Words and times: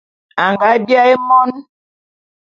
Anga 0.45 0.69
biaé 0.85 1.13
mon. 1.27 1.49